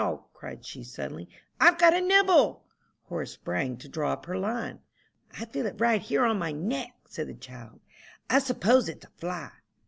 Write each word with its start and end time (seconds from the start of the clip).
cried 0.33 0.65
she 0.65 0.83
suddenly, 0.83 1.29
"I've 1.59 1.77
got 1.77 1.93
a 1.93 2.01
nibble!" 2.01 2.65
Horace 3.03 3.33
sprang 3.33 3.77
to 3.77 3.87
draw 3.87 4.13
up 4.13 4.25
her 4.25 4.35
line. 4.35 4.79
"I 5.39 5.45
feel 5.45 5.67
it 5.67 5.79
right 5.79 6.01
here 6.01 6.25
on 6.25 6.39
my 6.39 6.51
neck," 6.51 6.93
said 7.07 7.27
the 7.27 7.35
child; 7.35 7.81
"I 8.27 8.39
s'pose 8.39 8.89
it's 8.89 9.05
a 9.05 9.09
fly." 9.09 9.51